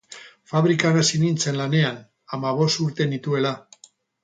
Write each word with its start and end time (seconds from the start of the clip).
Fabrikan 0.51 0.97
hasi 1.01 1.19
nintzen 1.23 1.59
lanean, 1.61 2.01
hamabost 2.33 2.83
urte 2.87 3.09
nituela. 3.15 3.55